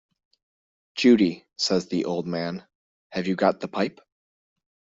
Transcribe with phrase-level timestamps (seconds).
[0.95, 2.65] "Judy," says the old man,
[3.09, 4.01] "have you got the pipe?"